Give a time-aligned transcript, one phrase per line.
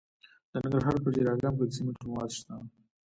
[0.51, 2.53] د ننګرهار په پچیر اګام کې د سمنټو مواد شته.